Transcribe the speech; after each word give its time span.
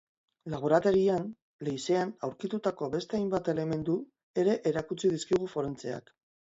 Laborategian, 0.53 1.27
leizean 1.67 2.15
aurkitutako 2.29 2.91
beste 2.97 3.21
hainbat 3.21 3.53
elementu 3.57 4.01
ere 4.45 4.61
erakutsi 4.75 5.17
dizkigu 5.19 5.55
forentseak. 5.57 6.17